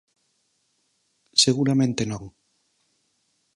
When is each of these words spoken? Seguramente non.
Seguramente 1.43 2.03
non. 2.11 2.23